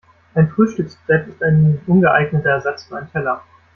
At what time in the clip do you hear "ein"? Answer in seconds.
0.33-0.49, 1.43-1.79